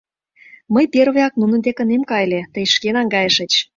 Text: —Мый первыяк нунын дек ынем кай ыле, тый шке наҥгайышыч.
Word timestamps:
—Мый 0.73 0.85
первыяк 0.93 1.33
нунын 1.41 1.61
дек 1.65 1.77
ынем 1.83 2.03
кай 2.09 2.21
ыле, 2.25 2.41
тый 2.53 2.65
шке 2.73 2.89
наҥгайышыч. 2.95 3.51